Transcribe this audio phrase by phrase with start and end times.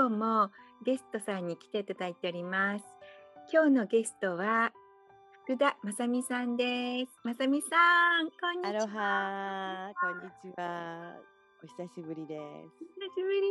[0.00, 0.48] 今日も
[0.82, 2.84] ゲストさんに来ていただいております。
[3.52, 4.72] 今日のゲストは
[5.44, 7.12] 福田正美さんです。
[7.22, 8.70] 正美さんこんにちは。
[8.70, 11.18] アロハこんにちは。
[11.62, 12.42] お久しぶりです。
[13.12, 13.42] 久しぶり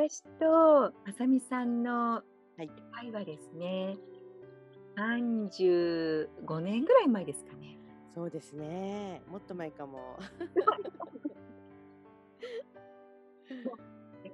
[0.00, 0.22] です。
[0.22, 2.22] 私と正美さんのは
[2.60, 2.70] い。
[2.92, 3.98] 会はですね。
[4.96, 7.76] 35年ぐらい前ですかね。
[8.14, 9.20] そうですね。
[9.30, 10.18] もっと前かも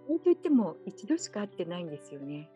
[0.09, 2.51] こうといっても一度しか会ってないんですよね。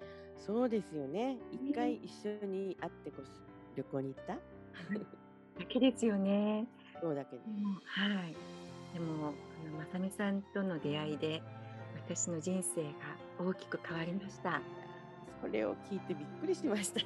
[0.47, 1.37] そうですよね。
[1.53, 3.31] 一回一緒に会ってこそ
[3.77, 4.35] 旅行に行った？
[4.35, 4.41] だ
[5.69, 6.67] けですよね。
[7.03, 8.35] そうだけどでもはい。
[8.95, 11.43] でもあのまさみさんとの出会いで
[12.09, 12.91] 私の人生が
[13.39, 14.61] 大きく変わりました。
[15.41, 17.01] それを聞いてびっくりしました。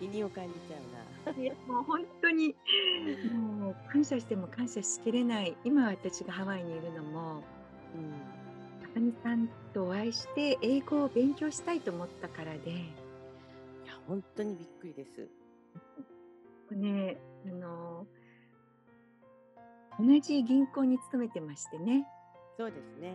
[0.00, 1.42] 責任を感じちゃうな。
[1.42, 2.54] いやもう本当に
[3.32, 5.56] もう感謝しても感謝しきれない。
[5.64, 7.42] 今私がハワイにいるのも
[7.94, 8.12] うん
[8.94, 12.70] まさみさんとお会いして英語を勉強したいと思ったからで。
[12.70, 12.74] い
[13.86, 15.28] や本当にびっくりです
[16.74, 18.06] ね、あの
[19.98, 22.06] 同じ銀行に勤めてましてね
[22.58, 23.14] そうですね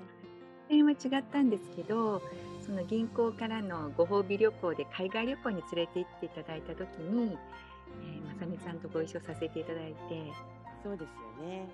[0.70, 2.22] 点は違ったんですけど
[2.66, 7.38] その銀行からのご褒美旅行で海外旅行に連れて行っていただいた時に、
[8.04, 10.32] えー、まさみさんとご一緒させていただいて、
[10.84, 11.68] そうですよね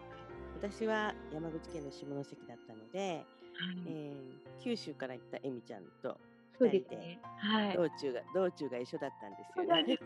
[0.58, 3.26] 私は山口県の下関だったので、
[3.88, 6.18] えー九州から行ったえみちゃんと
[6.58, 7.20] そう2人でですね。
[7.38, 7.76] はい。
[7.76, 10.00] 道中が道中が一緒だったんですよね。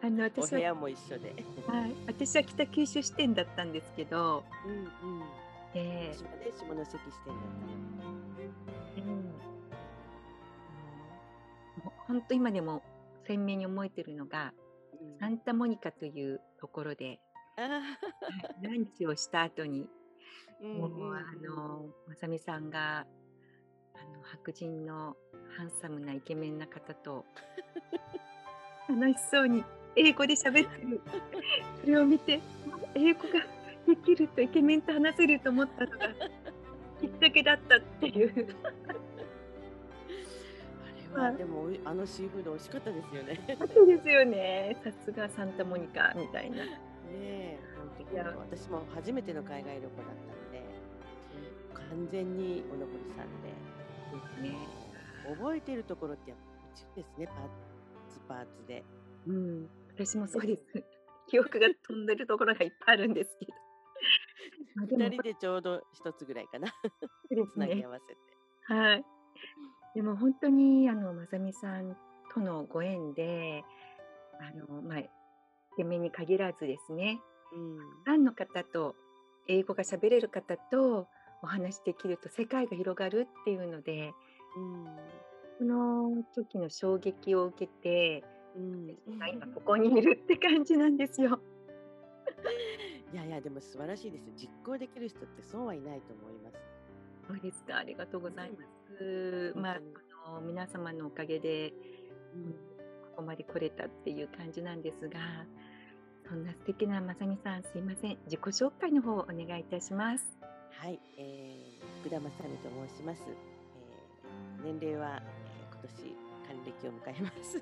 [0.02, 1.34] あのお私は、部屋も一緒で。
[1.66, 4.88] はい、私は北九州支店だったんですけど、うんうん。
[5.74, 7.46] え私はね下関支店だっ
[7.98, 8.12] たの。
[8.96, 9.24] ーうん、
[11.84, 12.82] もう本当今でも
[13.26, 14.54] 鮮明に覚えてるのが
[15.00, 17.20] うんサンタモニカというところで、
[17.58, 19.86] ランチをした後に、
[20.62, 23.06] もう、あのまさみさんが
[23.94, 25.16] あの白人の
[25.56, 27.24] ハンサムなイケメンな方と
[28.88, 29.64] 楽しそうに
[29.96, 31.00] 英語で喋ってる。
[31.80, 32.40] それを見て
[32.94, 33.46] 英語が
[33.86, 36.08] できるとイケメンと話せると思ったのが
[37.00, 38.56] きっかけだったっていう。
[41.14, 43.34] あれはでもあのシーフード美味しかったですよね。
[43.48, 44.76] ねそうですよね。
[44.84, 46.64] さすがサンタモニカみたいな。
[47.12, 47.58] え。
[47.58, 47.69] 本当
[48.12, 50.62] いやに私も初めての海外旅行だったので
[51.72, 53.50] 完全にお残りさんで。
[54.42, 54.80] ね
[55.38, 57.36] 覚えてるところってやっぱうちですねパー
[58.08, 58.84] ツパーツで。
[59.26, 60.62] うん、私もそうです。
[61.28, 63.52] 記憶が飛んでるところがいっぱいあるんですけど。
[64.98, 66.68] 二人でちょうど一つぐらいかな。
[67.52, 68.20] つなぎね合わせて。
[68.64, 69.04] はい。
[69.94, 71.96] でも本当にあのまさみさん
[72.32, 73.64] とのご縁で、
[74.40, 75.10] あのまあイ
[75.76, 77.20] ケメンに限らずですね、うん。
[77.50, 78.94] ファンの方と
[79.48, 81.08] 英語が喋れる方と
[81.42, 84.12] お話できると世界が広がるっていうので、
[84.56, 84.86] うん。
[85.58, 88.24] その時の衝撃を受けて、
[88.56, 88.96] うん。
[89.06, 91.40] 今ここにいるって感じなんですよ。
[93.12, 94.30] いやいやでも素晴らしいです。
[94.36, 96.58] 実行できる人ってそうはいないと思います。
[97.26, 98.58] そうですか、ありがとうございま
[98.98, 99.52] す。
[99.56, 101.72] まあ、本当にあの皆様のおかげで
[102.34, 102.52] うん
[103.10, 105.20] ここまで来れたっていう感じなんですが、
[106.30, 108.16] そんな素敵なまさみさん、すいません。
[108.30, 110.22] 自己紹介の方をお願いいたします。
[110.78, 113.22] はい、えー、福田正美と申します。
[113.26, 116.14] えー、年齢は、えー、今年
[116.46, 117.60] 還暦を迎えます。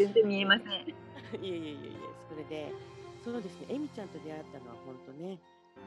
[0.00, 0.88] 全然見えません。
[1.44, 2.72] いえいえいえいえ、それで、
[3.22, 5.36] そうですね、えみちゃんと出会ったのは本当ね、
[5.76, 5.84] え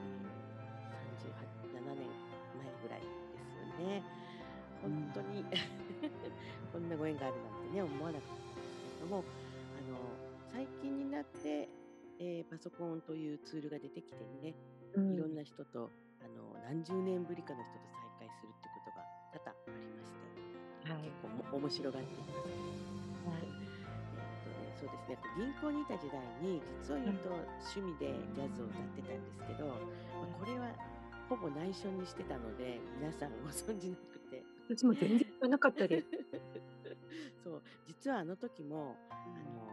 [1.18, 3.08] ー、38、7年前ぐらいで
[3.42, 4.04] すよね。
[4.84, 5.44] 本当に、
[6.72, 10.25] こんなご縁があるなんてね、思わなかったんですけれども、あの、
[10.56, 11.68] 最近になって、
[12.16, 14.56] えーパソコンというツールが出てきてね、
[14.96, 15.12] うん。
[15.12, 15.92] いろんな人と
[16.24, 19.04] あの何十年ぶりかの人と再会するってことが
[19.36, 21.12] 多々ありまして、はい。
[21.12, 22.56] 結構も面白がっています。
[23.28, 23.52] はい。
[23.52, 25.20] えーとね、そうですね。
[25.36, 30.72] 銀行にいた時代に実を言うと趣味でジャズを歌ってたんですけど、まあこれは
[31.28, 34.40] ほぼ内緒にしてたので皆さんご存知なくて。
[34.72, 36.08] 私も全然知らなかったです。
[37.44, 37.62] そう。
[37.86, 39.65] 実はあの時もあの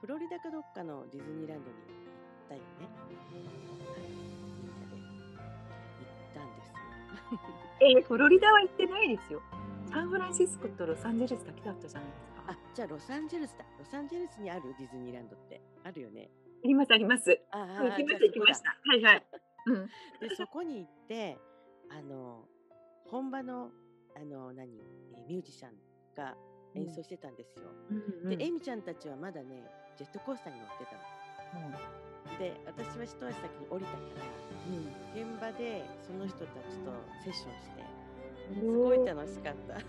[0.00, 1.82] フロリダかどっかのディズニーランドに行
[2.46, 2.66] ったよね。
[2.80, 3.50] はいみんな
[4.80, 4.96] で
[6.00, 7.40] 行ったんですよ。
[7.80, 9.40] えーフロリダは行ってないですよ。
[9.90, 12.52] サンフランシスコとロサンゼルスだけだったじゃないですか。
[12.52, 13.64] あじゃあロサンゼルスだ。
[13.78, 16.28] ロサンゼルスにあるディズニーランドってあるよね。
[16.64, 17.40] ありますあります。
[17.50, 18.76] ああ行きました行きました。
[18.84, 19.26] はいはい。
[19.66, 19.86] うん。
[20.28, 21.38] でそこに行って
[21.90, 22.46] あの
[23.06, 23.70] 本場の
[24.16, 24.76] あの何、
[25.14, 25.72] えーミュージシャン
[26.14, 26.36] が
[26.74, 27.64] 演奏してたんですよ。
[27.90, 27.96] うん
[28.30, 29.64] うんでエミちゃんたちはまだね
[29.96, 31.96] ジェットコースターに乗ってたの。
[32.38, 34.36] で私は一足先に降りたから
[35.14, 36.92] 現場でその人たちと
[37.24, 37.80] セッションして
[38.52, 39.80] すごい楽しかった。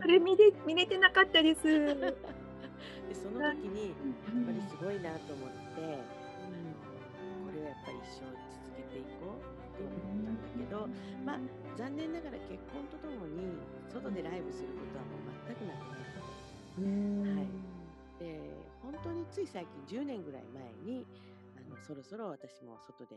[0.00, 1.62] それ見れ見れてなかったです。
[1.64, 6.70] でその時にやっぱりすごいなと思って、あの
[7.46, 9.42] これはやっぱり一生続けていこう
[9.74, 10.88] って思ったんだけど、
[11.24, 11.38] まあ
[11.76, 13.58] 残念ながら結婚とともに
[13.88, 17.48] 外でライブすることはもう全くなくなって、はい。
[18.20, 21.06] で本当につい最近10年ぐらい前に
[21.56, 23.16] あのそろそろ私も外で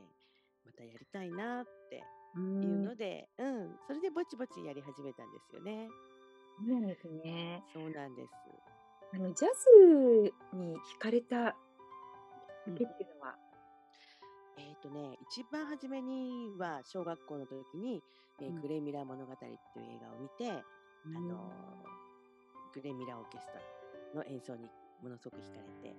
[0.65, 2.03] またやりたいなって
[2.37, 5.87] いうので、うん、それでぼちぼちやり始めたんですよね。
[6.59, 7.63] そうなんですね。
[7.73, 8.29] そうなんです。
[9.13, 9.47] あのジャ
[10.21, 11.55] ズに惹かれた
[12.67, 13.35] うんきっていうのは、
[14.57, 18.01] えっ、とね、一番初めには小学校の時に、
[18.41, 23.53] えーうんグレーミラー物語っていう映画を見て、あのーグレーミラーオーケスト
[24.15, 24.67] ラの演奏に
[25.03, 25.95] ものすごく惹かれて、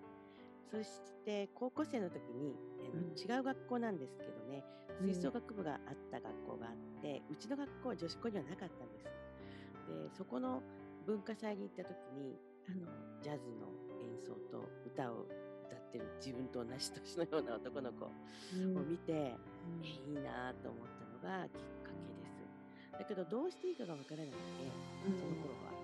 [0.71, 0.91] そし
[1.25, 4.65] て高校生の時に、あのうん違う学校なんですけどね、
[5.01, 9.05] うん吹奏楽部があった学校があって、うちの学校は女子校にはなかったんです。
[9.05, 10.63] で、そこの
[11.07, 12.87] 文化祭に行った時に、あの
[13.23, 13.69] ジャズの
[14.01, 15.27] 演奏と歌を
[15.67, 18.11] 歌ってる自分と同じ年のような男の子
[18.57, 19.37] うんを見て、え
[19.83, 20.89] いいなと思っ
[21.23, 21.53] たのがきっ
[21.83, 22.99] かけです。
[22.99, 24.39] だけどどうしていいかがわからなくて、
[25.09, 25.84] うんその頃は。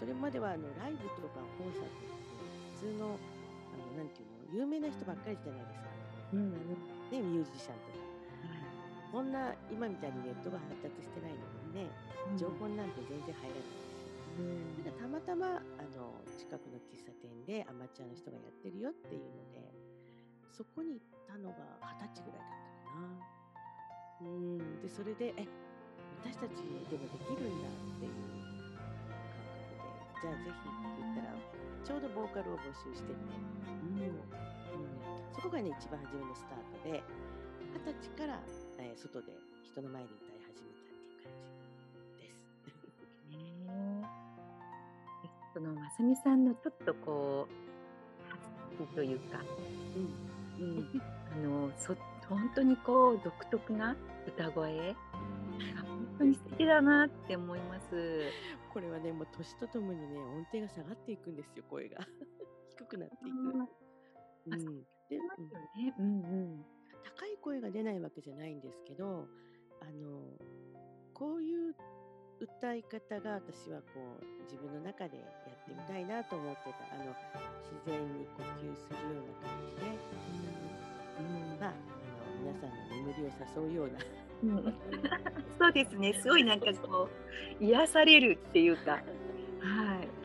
[0.00, 2.08] それまではあのライブとかコンサートって
[2.80, 5.92] 普通のあのなんていうの有名な人ばっかりじゃないですか。
[6.32, 6.72] うんうん
[7.12, 8.00] ね、ミュージシャンとか。
[9.12, 11.90] こんな今みたいにネットが発達してないのにね、
[12.38, 14.00] 情報なんて全然入らないですよ。
[14.38, 19.68] うんなんかたまたまあの近くの喫茶店でアマチュアの人がやってるよっていうので
[20.48, 22.56] そこに行ったのが二十歳ぐらいだっ
[22.86, 23.20] たかな。
[24.22, 25.44] うんでそれでえ
[26.22, 28.39] 私たちでもできるんだっていう
[30.20, 30.60] じゃあぜひって
[31.00, 31.32] 言ったら
[31.84, 34.20] ちょうどボーカルを募集してて、うん。
[35.32, 37.02] そこがね一番初めのスタートで
[37.72, 38.38] 二十歳から、
[38.78, 39.32] えー外で
[39.64, 42.44] 人の前で歌い始めたっていう感じです。
[43.30, 43.38] ね
[45.24, 49.40] えそのまさみさんのちょっとこうというか、
[50.58, 50.66] うん。
[50.66, 51.02] うん、
[51.32, 51.94] あのそ
[52.28, 53.96] 本当にこう独特な
[54.26, 54.94] 歌声？
[54.94, 54.94] が
[55.82, 58.22] 本当に素敵だなって思います。
[58.72, 61.98] これはね、もう年とともにね、音程が下がっていくんですよ、声が。
[62.70, 63.62] 低くなっていく。
[63.62, 63.68] あ
[64.46, 66.04] うん、で、うん。
[66.04, 66.26] うんう
[66.56, 66.64] ん。
[67.02, 69.26] 高い声が出ないわけじゃないんですけど、
[69.80, 70.38] あの、
[71.14, 71.74] こういう
[72.40, 73.86] 歌い方が私はこ
[74.20, 76.94] う自分の中でやってみたいなと思ってた。
[76.94, 77.14] あの、
[77.60, 79.82] 自然に呼吸するような感じで、
[81.18, 83.30] うんまあ、あの、皆さんの眠りを
[83.62, 83.98] 誘うような、
[84.42, 84.74] うん、
[85.58, 86.14] そうですね。
[86.14, 87.08] すごいなんかこ
[87.60, 89.02] う癒されるっていうか、はい。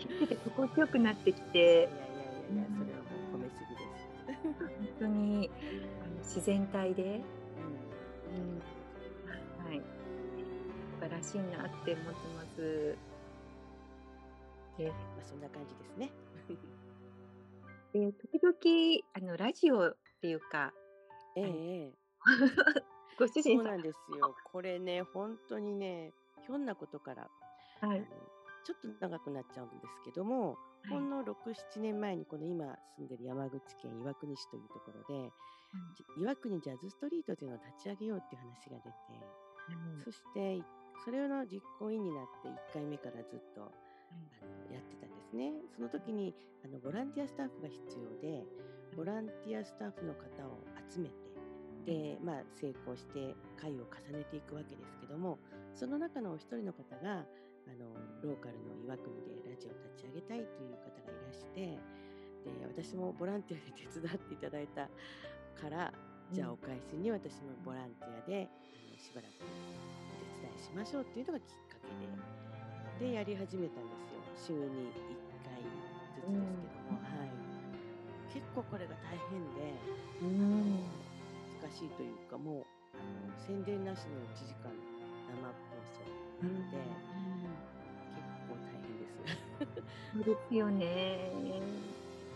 [0.02, 4.48] 聞いてて心地よくなってきいて、やいやいやいや、それはもう褒めすぎです。
[4.48, 5.50] 本当に
[6.04, 7.12] あの自然体で、うん
[8.38, 8.62] うん、
[9.68, 9.82] はい。
[11.00, 12.95] 素晴らしいなって思ってます。
[14.78, 16.12] で、まあ、そんな感じですね。
[17.94, 18.54] で時々
[19.14, 20.74] あのラジオっていうか、
[21.38, 21.94] ええ
[23.18, 24.36] ご主そ人さん、うなんですよ。
[24.52, 26.14] これね、本当にね、
[26.45, 27.30] ひょんなことから、
[27.81, 28.06] はい。
[28.66, 30.57] ちょっと長くなっちゃうんですけども、
[30.90, 31.34] ほんの6、
[31.78, 35.31] 7年前にこの今住んでる山口県岩国市というところで、
[35.95, 38.95] じ岩国ジャズストリートというのを立ち上げようっていう話が出て、
[39.95, 40.04] うん。
[40.04, 40.62] そして
[41.04, 45.52] それの実行委員になって1回目からずっとあのやってたんですね。
[45.76, 48.44] その時にあのボランティアスタッフが必要で、
[48.95, 51.25] ボランティアスタッフの方を集めて、
[51.85, 55.37] で、まあ、成功して会を重ねていくわけですけども、
[55.73, 61.77] その中のお一人の方が、あの、ローカルの岩国でラジオを立ち上げたいという方がいらして、で、
[62.65, 64.89] 私もボランティアで手伝っていただいた
[65.61, 65.94] から、
[66.31, 69.45] じゃあお返しに私もボランティアで、あのしばらくお
[70.09, 71.77] 手伝いしましょうっていうのがきっか
[72.99, 73.97] けで、で、やり始めたんで
[74.35, 74.54] すよ。
[74.54, 76.97] 週に1回ずつですけども、うん。
[76.97, 78.33] はい。
[78.33, 79.80] 結構これが大変で、
[80.21, 81.05] うん
[81.66, 86.78] 難しいというか、もう、あの宣伝なしの1時間生放送なので、
[88.14, 89.81] 結構大変です。
[90.14, 91.31] そうですよね。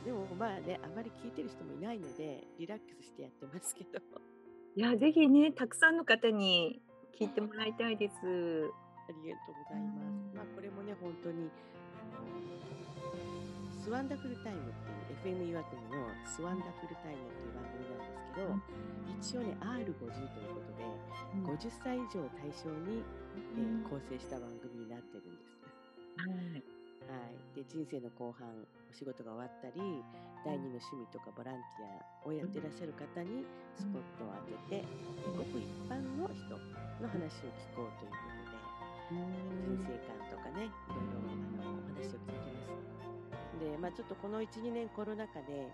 [0.04, 4.00] でもまあね、あまり聞いてる人もいないので、リラックスしてやってますけど、
[4.76, 6.82] いや、ぜひね、たくさんの方に
[7.20, 8.16] 聞いてもらいたいです。
[9.10, 9.98] ありがとうございます。
[9.98, 11.50] うんまあこれもね、本当に、
[11.94, 12.89] あの
[13.90, 20.86] スワンダフルタイムっていう FM 岩国のスワンダフルタイムっていう番組なんですけど、一応ね、R50 ということで、
[21.58, 23.02] 50歳以上を対象に、
[23.58, 25.58] えー構成した番組になってるんです。
[26.22, 26.62] はい
[27.10, 29.82] はい、で人生の後半お仕事が終わったり
[30.46, 33.42] 第二の趣味とかボランティアをやってらっしゃる方に
[33.74, 34.38] スポットを
[34.70, 36.46] 当てて、でごく一般の人
[37.02, 38.50] の話を聞こうということで。
[39.10, 42.89] 人生観とかねいろいろあのお話を聞きます。
[43.60, 45.68] で、まあ、ちょっとこの1、2年コロナ禍で、え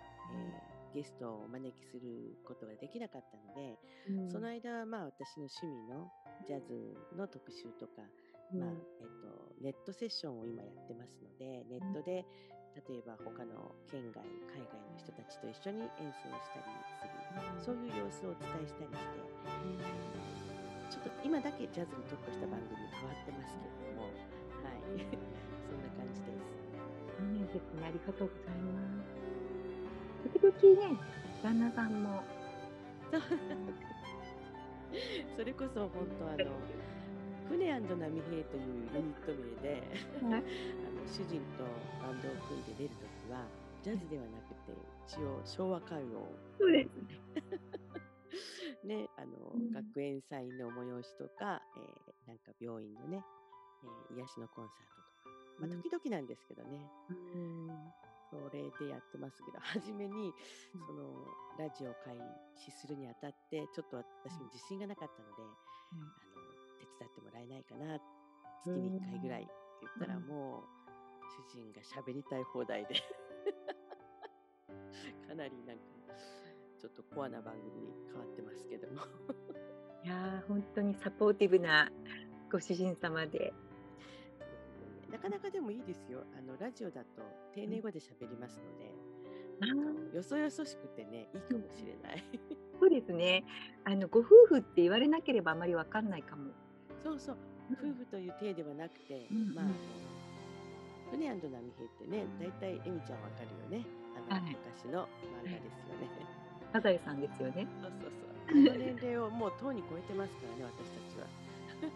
[0.72, 3.76] ーゲストをお招きすることができなかったので、
[4.08, 4.32] うん。
[4.32, 6.08] その間はまあ私の趣味の
[6.48, 8.08] ジャズの特集とか、
[8.56, 8.70] まあ
[9.02, 12.24] えっと、ネットセッションを今やってますのでネットで
[12.88, 16.72] 例えば他の県外海外の人たちと一緒に演奏したり
[17.60, 19.20] するそういう様子をお伝えしたりして
[20.92, 24.08] ちょっと今だけジャズに特化した番組に変わってますけれども
[24.64, 24.80] はい。
[25.68, 26.65] そんな感じです。
[27.18, 27.86] そうなんですね。
[27.88, 30.30] ありがとうございます。
[30.34, 31.00] 時々ね、
[31.44, 32.24] 旦那さんも。
[35.36, 36.62] それこそ本当あの
[37.50, 39.84] 船波平というユニット名で
[40.22, 40.44] はい
[40.88, 41.64] あの主人と
[42.02, 43.46] バンドを組んで出るときは
[43.84, 44.74] ジャズではなくて
[45.08, 47.22] 一応昭和歌謡をそうですね。
[48.84, 53.24] ねあの、うん学園祭の催しとか、えーなんか病院のね、
[53.84, 54.95] えー癒しのコンサート
[55.60, 57.68] まあ、うん時々なんですけどね、うん。
[58.30, 60.34] それでやってますけど、初めに
[60.74, 61.14] うんその
[61.58, 62.18] ラジオを開
[62.56, 65.44] 始するにあたって、ちょっと私も自信がなかったので、
[65.94, 66.06] あの
[66.80, 68.00] 手伝ってもらえないかな、
[68.64, 70.64] 月に1回ぐらいって言ったら、うんもう
[71.52, 72.96] 主人が喋りたい放題で、
[75.28, 75.84] かなりなんか、
[76.80, 79.02] ちょっとコアな番組に変わってますけども。
[80.04, 81.90] いやー、本当にサポーティブな
[82.52, 83.54] ご主人様で。
[85.16, 86.26] なかなかでもいいですよ。
[86.38, 88.92] あのラジオだと丁寧語で喋りますので、
[89.62, 92.24] ああのーよそよそしくてね、いいかもしれない。
[92.78, 93.46] そうですね。
[93.86, 96.52] あのご夫婦って言われなければあまりわかんないかも。
[97.02, 97.38] そうそう、
[97.72, 99.78] 夫婦という体ではなくて、うんまあ、あうんの
[101.12, 103.86] 船波平ってね、だいたいエミちゃんわかるよね。
[104.30, 105.08] あの、はい昔の
[105.44, 106.10] 漫画ですよね。
[106.74, 107.66] サザエさんですよね。
[107.82, 108.12] そうそう
[108.52, 108.78] そう。
[108.78, 111.28] 年齢をもうとうに超えてますからね、私たちは。
[111.84, 111.90] え、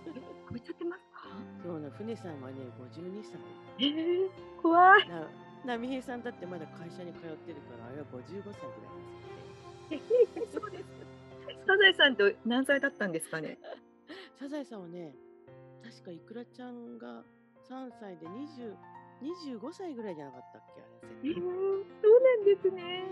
[0.50, 1.09] 超えちゃってます
[1.92, 1.98] か？
[1.98, 2.56] そうな、船さんはね、
[2.96, 3.40] 52歳。
[3.80, 4.30] えー、
[4.62, 5.10] 怖い。
[5.10, 5.28] な
[5.66, 8.48] 波平さんだってまだ会社に通ってるから、あれは55歳ぐら
[9.90, 10.00] いで
[10.48, 10.84] すそうです。
[11.68, 13.58] サザエさんと何歳だったんですかね？
[14.40, 15.14] サザエさんはね、
[15.84, 17.24] 確かいくらちゃんが
[17.70, 18.76] 3歳で20
[19.22, 20.86] 25歳ぐらいじゃなかったっけあ
[21.24, 23.04] れえー、そうなんですね。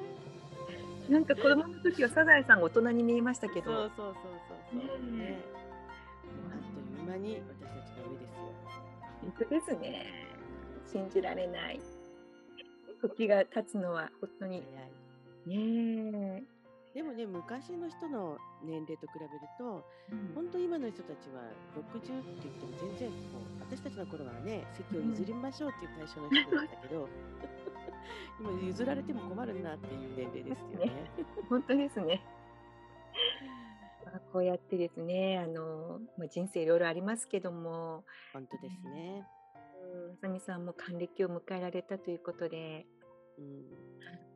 [1.09, 3.73] なんか子供の時はサザエさんが大人に見えましたけそうど。
[3.73, 4.19] そうそうそ
[4.77, 5.17] うそう。
[5.17, 5.41] ね
[7.07, 8.53] 間に私たちが上ですよ。
[9.21, 10.05] 本当ですね。
[10.85, 11.79] 信じられない。
[13.01, 14.63] 時が経つのは本当に。
[15.45, 16.43] ね
[16.93, 20.13] でもね、昔の人の年齢と比べると、え。
[20.13, 21.43] うん本当今の人たちは
[21.77, 22.09] 60って
[22.41, 27.07] 言っても全然こう、私たちの頃はね、席を譲りましょうっていう対象の人だったけど、
[28.41, 30.91] 今譲られても困るなっていう年齢ですよね。
[31.49, 32.21] 本当ですね。
[34.27, 38.03] まあこうやってですね、あの、まあ、人生いろいろありますけども、
[38.33, 39.25] 本当ですね。
[39.93, 42.85] うん、あさみさんも還暦を迎えられたということで、
[43.37, 43.63] うん、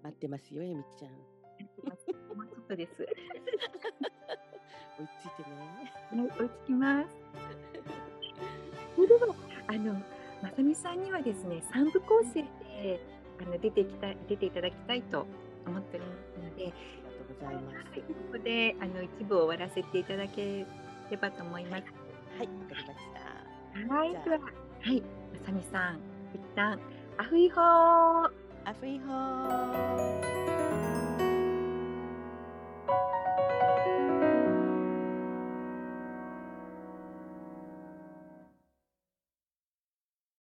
[0.03, 1.11] 待ってますよ、えみちゃん。
[1.11, 2.91] もうちょっとです。
[4.99, 5.55] 追いついてね。
[6.11, 7.09] はい、追いつきます。
[8.95, 9.35] それでは、
[9.67, 9.93] あの、
[10.41, 12.99] まさみさんにはですね、三部構成で、
[13.39, 15.25] あの、出てきた、出ていただきたいと
[15.65, 16.73] 思っておりますので、
[17.39, 17.75] ございます。
[17.91, 20.65] はい、ここで、あの、一部を終わらせていただけ
[21.09, 21.77] ればと思います。
[21.77, 21.93] はい、わか
[22.37, 22.85] りまし
[23.87, 23.95] た。
[23.95, 25.99] はい、では、はい、まさみさん、
[26.33, 26.79] 一旦、
[27.17, 27.61] アフイホー。
[28.63, 30.50] アフイホー